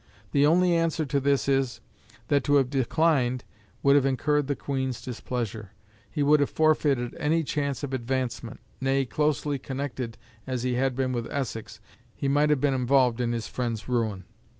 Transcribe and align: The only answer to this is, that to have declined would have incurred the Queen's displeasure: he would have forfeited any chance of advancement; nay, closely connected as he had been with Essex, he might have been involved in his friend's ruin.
The 0.31 0.47
only 0.47 0.73
answer 0.73 1.05
to 1.05 1.19
this 1.19 1.47
is, 1.47 1.79
that 2.29 2.43
to 2.45 2.55
have 2.55 2.71
declined 2.71 3.43
would 3.83 3.95
have 3.95 4.03
incurred 4.03 4.47
the 4.47 4.55
Queen's 4.55 4.99
displeasure: 4.99 5.73
he 6.09 6.23
would 6.23 6.39
have 6.39 6.49
forfeited 6.49 7.13
any 7.19 7.43
chance 7.43 7.83
of 7.83 7.93
advancement; 7.93 8.61
nay, 8.81 9.05
closely 9.05 9.59
connected 9.59 10.17
as 10.47 10.63
he 10.63 10.73
had 10.73 10.95
been 10.95 11.11
with 11.11 11.31
Essex, 11.31 11.79
he 12.15 12.27
might 12.27 12.49
have 12.49 12.59
been 12.59 12.73
involved 12.73 13.21
in 13.21 13.31
his 13.31 13.47
friend's 13.47 13.87
ruin. 13.87 14.23